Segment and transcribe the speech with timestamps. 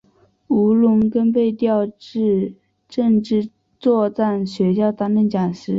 [0.47, 2.55] 吴荣根被调至
[2.89, 5.69] 政治作战学校担任讲师。